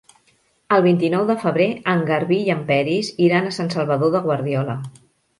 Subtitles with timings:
[0.75, 4.79] El vint-i-nou de febrer en Garbí i en Peris iran a Sant Salvador de Guardiola.